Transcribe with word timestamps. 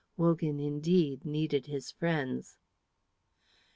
Wogan 0.17 0.59
indeed 0.59 1.25
needed 1.25 1.67
his 1.67 1.91
friends. 1.91 2.57